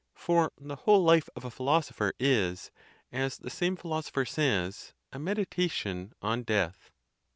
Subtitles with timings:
[0.15, 2.71] For the whole life of a philosopher is,
[3.11, 6.89] as the same philosopher says, a meditation on death.